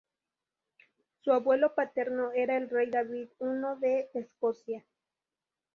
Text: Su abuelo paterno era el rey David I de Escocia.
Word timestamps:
Su 1.23 1.31
abuelo 1.31 1.75
paterno 1.75 2.31
era 2.31 2.57
el 2.57 2.71
rey 2.71 2.89
David 2.89 3.27
I 3.39 3.79
de 3.81 4.09
Escocia. 4.15 4.83